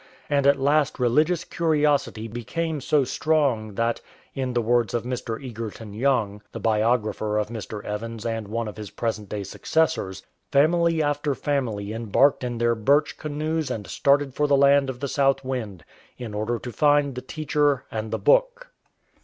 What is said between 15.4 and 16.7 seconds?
Wind, in order